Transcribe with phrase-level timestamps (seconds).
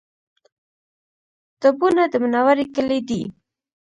[1.61, 3.21] ډبونه د منورې کلی دی